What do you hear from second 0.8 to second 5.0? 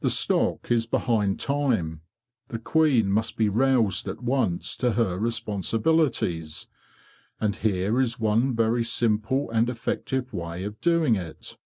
behind time. The queen must be roused at once to